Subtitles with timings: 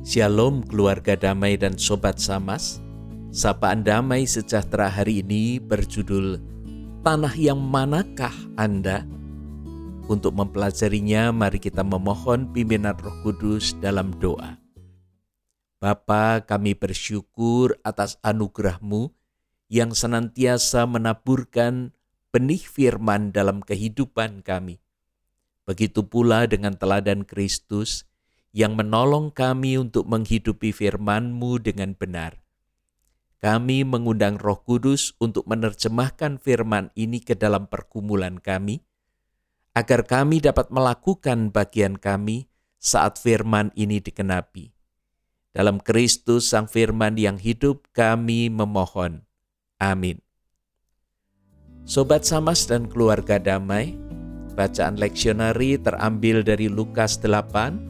[0.00, 2.80] Shalom keluarga damai dan sobat samas.
[3.36, 6.40] Sapaan damai sejahtera hari ini berjudul
[7.04, 9.04] Tanah yang manakah Anda?
[10.08, 14.56] Untuk mempelajarinya mari kita memohon pimpinan Roh Kudus dalam doa.
[15.84, 19.12] Bapa, kami bersyukur atas anugerahmu
[19.68, 21.92] yang senantiasa menaburkan
[22.32, 24.80] benih firman dalam kehidupan kami.
[25.68, 28.08] Begitu pula dengan teladan Kristus
[28.50, 32.42] yang menolong kami untuk menghidupi firman-Mu dengan benar.
[33.40, 38.84] Kami mengundang Roh Kudus untuk menerjemahkan firman ini ke dalam pergumulan kami,
[39.72, 44.76] agar kami dapat melakukan bagian kami saat firman ini dikenapi.
[45.50, 49.26] Dalam Kristus Sang Firman yang hidup, kami memohon.
[49.82, 50.22] Amin.
[51.88, 53.98] Sobat Samas dan keluarga damai,
[54.54, 57.89] bacaan leksionari terambil dari Lukas 8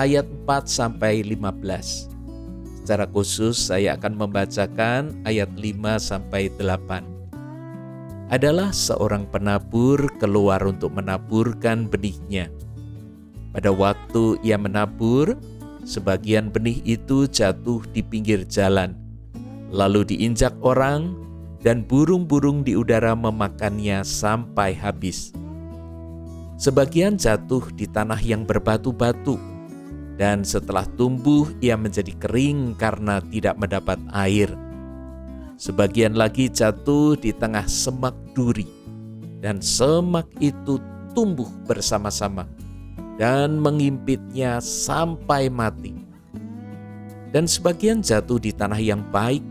[0.00, 2.08] ayat 4 sampai 15.
[2.80, 8.32] Secara khusus saya akan membacakan ayat 5 sampai 8.
[8.32, 12.48] Adalah seorang penabur keluar untuk menaburkan benihnya.
[13.52, 15.36] Pada waktu ia menabur,
[15.84, 18.96] sebagian benih itu jatuh di pinggir jalan,
[19.68, 21.12] lalu diinjak orang,
[21.60, 25.36] dan burung-burung di udara memakannya sampai habis.
[26.56, 29.49] Sebagian jatuh di tanah yang berbatu-batu,
[30.20, 34.52] dan setelah tumbuh ia menjadi kering karena tidak mendapat air.
[35.56, 38.68] Sebagian lagi jatuh di tengah semak duri,
[39.40, 40.76] dan semak itu
[41.16, 42.44] tumbuh bersama-sama
[43.16, 45.96] dan mengimpitnya sampai mati.
[47.32, 49.44] Dan sebagian jatuh di tanah yang baik,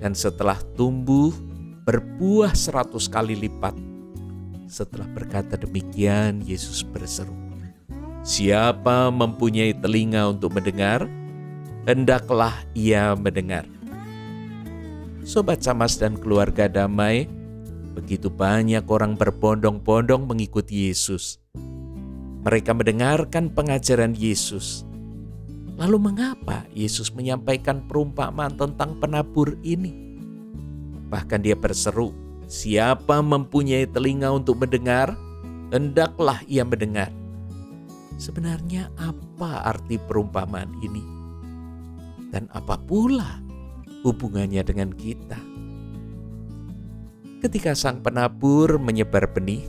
[0.00, 1.36] dan setelah tumbuh
[1.84, 3.76] berbuah seratus kali lipat.
[4.72, 7.32] Setelah berkata demikian, Yesus berseru,
[8.26, 11.06] Siapa mempunyai telinga untuk mendengar,
[11.86, 13.62] hendaklah ia mendengar.
[15.22, 17.30] Sobat Samas dan keluarga damai,
[17.94, 21.38] begitu banyak orang berbondong-bondong mengikuti Yesus.
[22.42, 24.82] Mereka mendengarkan pengajaran Yesus.
[25.78, 30.18] Lalu mengapa Yesus menyampaikan perumpamaan tentang penabur ini?
[31.14, 32.10] Bahkan dia berseru,
[32.50, 35.14] siapa mempunyai telinga untuk mendengar,
[35.70, 37.14] hendaklah ia mendengar.
[38.16, 41.04] Sebenarnya apa arti perumpamaan ini?
[42.32, 43.44] Dan apa pula
[44.00, 45.36] hubungannya dengan kita?
[47.44, 49.68] Ketika sang penabur menyebar benih,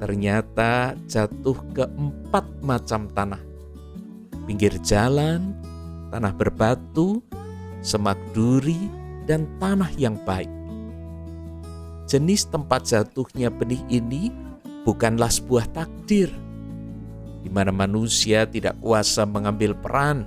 [0.00, 3.38] ternyata jatuh ke empat macam tanah.
[4.48, 5.52] Pinggir jalan,
[6.10, 7.20] tanah berbatu,
[7.84, 8.90] semak duri,
[9.28, 10.50] dan tanah yang baik.
[12.10, 14.34] Jenis tempat jatuhnya benih ini
[14.82, 16.32] bukanlah sebuah takdir,
[17.42, 20.22] di mana manusia tidak kuasa mengambil peran.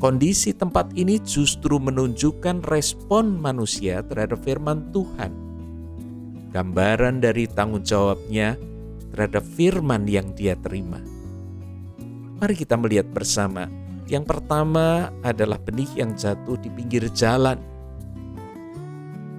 [0.00, 5.32] Kondisi tempat ini justru menunjukkan respon manusia terhadap firman Tuhan.
[6.52, 8.56] Gambaran dari tanggung jawabnya
[9.12, 11.00] terhadap firman yang dia terima.
[12.40, 13.70] Mari kita melihat bersama.
[14.04, 17.56] Yang pertama adalah benih yang jatuh di pinggir jalan.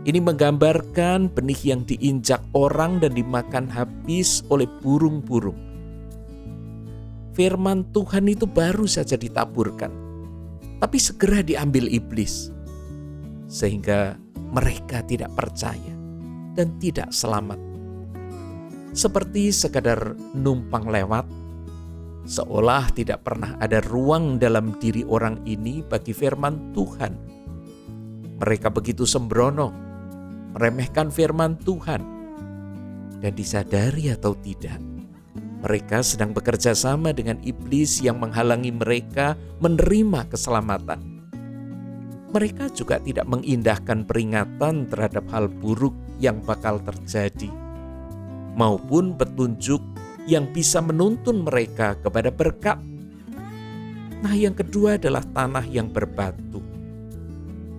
[0.05, 5.74] Ini menggambarkan benih yang diinjak orang dan dimakan habis oleh burung-burung
[7.35, 9.91] firman Tuhan itu baru saja ditaburkan,
[10.79, 12.49] tapi segera diambil iblis,
[13.51, 14.15] sehingga
[14.55, 15.93] mereka tidak percaya
[16.55, 17.59] dan tidak selamat.
[18.95, 21.27] Seperti sekadar numpang lewat,
[22.23, 27.13] seolah tidak pernah ada ruang dalam diri orang ini bagi firman Tuhan.
[28.39, 29.75] Mereka begitu sembrono,
[30.55, 32.01] meremehkan firman Tuhan,
[33.19, 34.79] dan disadari atau tidak,
[35.63, 40.99] mereka sedang bekerja sama dengan iblis yang menghalangi mereka menerima keselamatan.
[42.35, 47.47] Mereka juga tidak mengindahkan peringatan terhadap hal buruk yang bakal terjadi,
[48.59, 49.79] maupun petunjuk
[50.27, 52.75] yang bisa menuntun mereka kepada berkat.
[54.19, 56.59] Nah, yang kedua adalah tanah yang berbatu.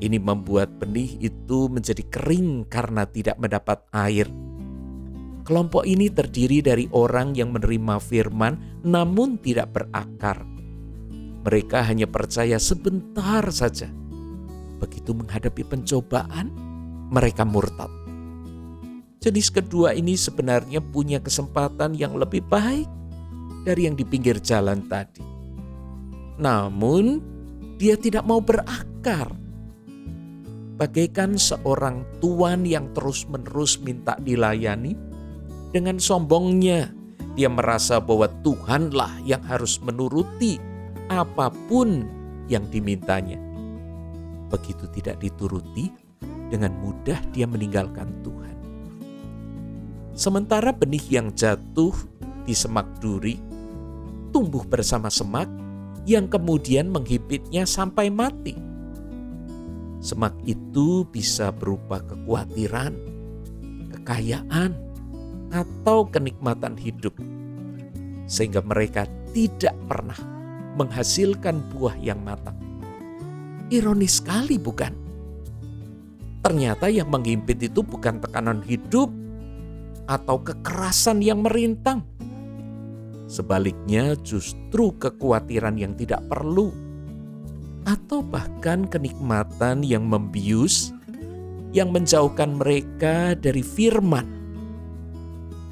[0.00, 4.28] Ini membuat benih itu menjadi kering karena tidak mendapat air
[5.46, 10.42] Kelompok ini terdiri dari orang yang menerima firman namun tidak berakar.
[11.46, 13.86] Mereka hanya percaya sebentar saja.
[14.82, 16.50] Begitu menghadapi pencobaan,
[17.14, 17.86] mereka murtad.
[19.22, 22.90] Jenis kedua ini sebenarnya punya kesempatan yang lebih baik
[23.62, 25.22] dari yang di pinggir jalan tadi.
[26.42, 27.22] Namun,
[27.78, 29.30] dia tidak mau berakar.
[30.76, 35.05] Bagaikan seorang tuan yang terus-menerus minta dilayani,
[35.76, 36.88] dengan sombongnya,
[37.36, 40.56] dia merasa bahwa Tuhanlah yang harus menuruti
[41.12, 42.08] apa pun
[42.48, 43.36] yang dimintanya.
[44.48, 45.92] Begitu tidak dituruti,
[46.48, 48.56] dengan mudah dia meninggalkan Tuhan.
[50.16, 51.92] Sementara benih yang jatuh
[52.48, 53.36] di semak duri
[54.32, 55.50] tumbuh bersama semak
[56.08, 58.56] yang kemudian menghibitnya sampai mati.
[60.00, 62.94] Semak itu bisa berupa kekhawatiran,
[63.92, 64.85] kekayaan,
[65.50, 67.14] atau kenikmatan hidup,
[68.26, 70.18] sehingga mereka tidak pernah
[70.76, 72.56] menghasilkan buah yang matang.
[73.68, 74.94] Ironis sekali, bukan?
[76.46, 79.10] Ternyata yang menghimpit itu bukan tekanan hidup
[80.06, 82.06] atau kekerasan yang merintang.
[83.26, 86.70] Sebaliknya, justru kekhawatiran yang tidak perlu,
[87.82, 90.94] atau bahkan kenikmatan yang membius,
[91.74, 94.45] yang menjauhkan mereka dari firman.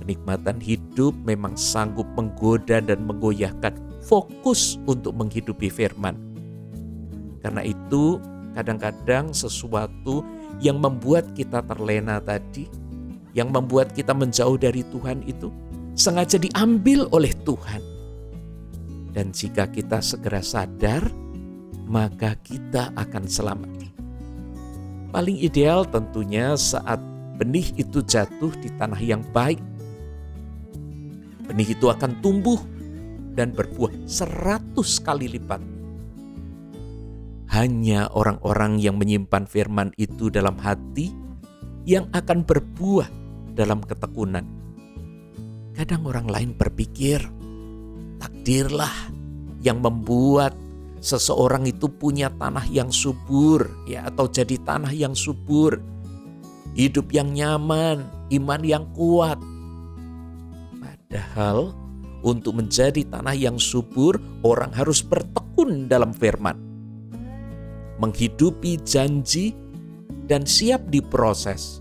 [0.04, 3.72] Kenikmatan hidup memang sanggup menggoda dan menggoyahkan
[4.04, 6.12] fokus untuk menghidupi firman.
[7.40, 8.20] Karena itu,
[8.52, 10.20] kadang-kadang sesuatu
[10.60, 12.68] yang membuat kita terlena tadi,
[13.32, 15.48] yang membuat kita menjauh dari Tuhan itu
[15.96, 17.80] sengaja diambil oleh Tuhan.
[19.16, 21.00] Dan jika kita segera sadar,
[21.88, 23.72] maka kita akan selamat.
[25.14, 26.98] Paling ideal tentunya saat
[27.38, 29.62] benih itu jatuh di tanah yang baik.
[31.44, 32.60] Benih itu akan tumbuh
[33.34, 35.74] dan berbuah seratus kali lipat
[37.54, 41.14] hanya orang-orang yang menyimpan firman itu dalam hati
[41.86, 43.06] yang akan berbuah
[43.54, 44.42] dalam ketekunan.
[45.78, 47.22] Kadang orang lain berpikir,
[48.18, 48.90] takdirlah
[49.62, 50.58] yang membuat
[50.98, 55.78] seseorang itu punya tanah yang subur ya atau jadi tanah yang subur.
[56.74, 58.02] Hidup yang nyaman,
[58.34, 59.38] iman yang kuat.
[61.14, 61.70] Padahal
[62.26, 66.58] untuk menjadi tanah yang subur, orang harus bertekun dalam firman
[68.02, 69.54] menghidupi janji,
[70.26, 71.78] dan siap diproses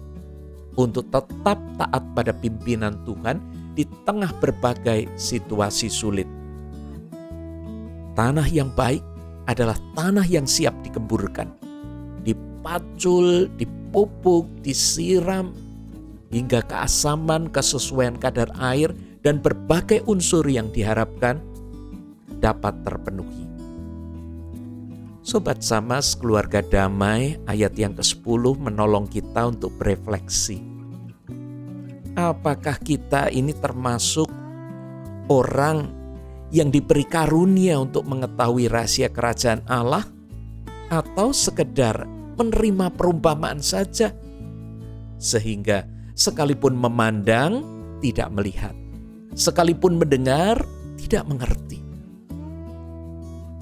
[0.78, 3.42] untuk tetap taat pada pimpinan Tuhan
[3.74, 6.30] di tengah berbagai situasi sulit.
[8.14, 9.02] Tanah yang baik
[9.50, 11.50] adalah tanah yang siap dikemburkan,
[12.22, 15.56] dipacul, dipupuk, disiram,
[16.30, 21.40] hingga keasaman, kesesuaian kadar air, dan berbagai unsur yang diharapkan
[22.44, 23.48] dapat terpenuhi.
[25.24, 30.60] Sobat Samas keluarga damai ayat yang ke-10 menolong kita untuk berefleksi.
[32.20, 34.28] Apakah kita ini termasuk
[35.32, 35.88] orang
[36.52, 40.04] yang diberi karunia untuk mengetahui rahasia kerajaan Allah
[40.92, 42.06] atau sekedar
[42.36, 44.12] menerima perumpamaan saja
[45.18, 47.64] sehingga sekalipun memandang
[48.04, 48.76] tidak melihat,
[49.34, 50.62] sekalipun mendengar
[50.98, 51.84] tidak mengerti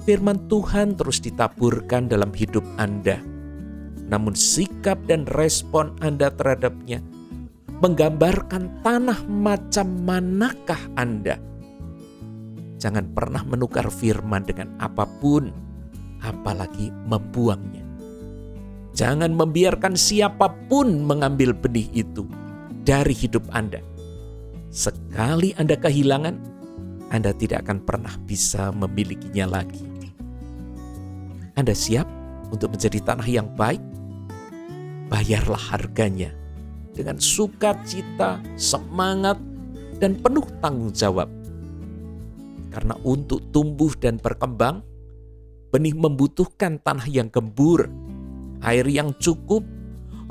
[0.02, 3.22] firman Tuhan terus ditaburkan dalam hidup Anda.
[4.10, 7.00] Namun sikap dan respon Anda terhadapnya
[7.80, 11.38] menggambarkan tanah macam manakah Anda.
[12.82, 15.54] Jangan pernah menukar firman dengan apa pun,
[16.18, 17.86] apalagi membuangnya.
[18.92, 22.26] Jangan membiarkan siapa pun mengambil benih itu
[22.84, 23.80] dari hidup Anda.
[24.72, 26.32] Sekali Anda kehilangan,
[27.12, 29.84] Anda tidak akan pernah bisa memilikinya lagi.
[31.52, 32.08] Anda siap
[32.48, 33.84] untuk menjadi tanah yang baik?
[35.12, 36.32] Bayarlah harganya
[36.96, 39.36] dengan sukacita, semangat,
[40.00, 41.28] dan penuh tanggung jawab.
[42.72, 44.80] Karena untuk tumbuh dan berkembang,
[45.68, 47.92] benih membutuhkan tanah yang gembur,
[48.64, 49.68] air yang cukup,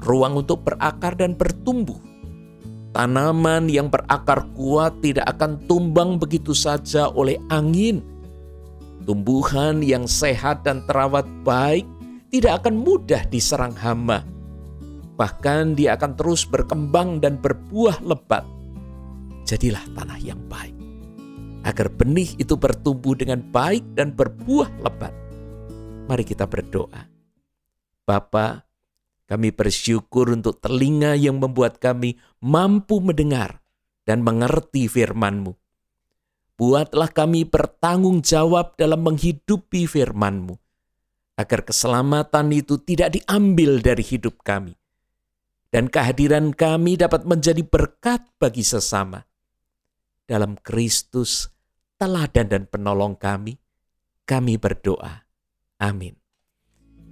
[0.01, 2.11] ruang untuk berakar dan bertumbuh.
[2.91, 8.03] Tanaman yang berakar kuat tidak akan tumbang begitu saja oleh angin
[9.01, 11.89] Tumbuhan yang sehat dan terawat baik
[12.29, 14.21] tidak akan mudah diserang hama.
[15.17, 18.45] Bahkan dia akan terus berkembang dan berbuah lebat.
[19.50, 20.77] Jadilah tanah yang baik.
[21.65, 25.13] Agar benih itu bertumbuh dengan baik dan berbuah lebat.
[26.05, 27.10] Mari kita berdoa.
[28.05, 28.65] Bapa,
[29.31, 33.63] kami bersyukur untuk telinga yang membuat kami mampu mendengar
[34.03, 35.55] dan mengerti firman-Mu.
[36.59, 40.59] Buatlah kami bertanggung jawab dalam menghidupi firman-Mu,
[41.39, 44.75] agar keselamatan itu tidak diambil dari hidup kami,
[45.71, 49.23] dan kehadiran kami dapat menjadi berkat bagi sesama.
[50.27, 51.47] Dalam Kristus,
[51.95, 53.55] teladan dan penolong kami,
[54.27, 55.23] kami berdoa.
[55.79, 56.19] Amin.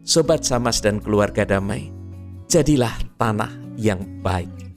[0.03, 1.98] Sobat Samas dan keluarga damai,
[2.49, 4.68] jadilah tanah yang baik